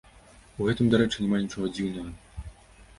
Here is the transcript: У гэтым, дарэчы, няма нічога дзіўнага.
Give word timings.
У 0.61 0.69
гэтым, 0.69 0.89
дарэчы, 0.95 1.21
няма 1.27 1.43
нічога 1.45 1.73
дзіўнага. 1.77 2.51